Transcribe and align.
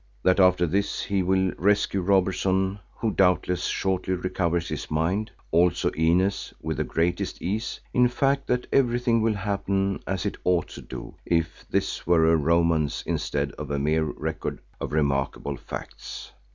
That 0.23 0.39
after 0.39 0.65
this 0.65 1.03
he 1.03 1.21
will 1.21 1.51
rescue 1.59 2.01
Robertson 2.01 2.79
who 2.97 3.11
doubtless 3.11 3.65
shortly 3.65 4.15
recovers 4.15 4.67
his 4.67 4.89
mind, 4.89 5.29
also 5.51 5.91
Inez 5.91 6.51
with 6.59 6.77
the 6.77 6.83
greatest 6.83 7.39
ease, 7.39 7.79
in 7.93 8.07
fact 8.07 8.47
that 8.47 8.65
everything 8.73 9.21
will 9.21 9.35
happen 9.35 10.01
as 10.07 10.25
it 10.25 10.37
ought 10.43 10.69
to 10.69 10.81
do 10.81 11.13
if 11.23 11.67
this 11.69 12.07
were 12.07 12.33
a 12.33 12.35
romance 12.35 13.03
instead 13.05 13.51
of 13.59 13.69
a 13.69 13.77
mere 13.77 14.05
record 14.05 14.57
of 14.79 14.91
remarkable 14.91 15.55
facts. 15.55 16.31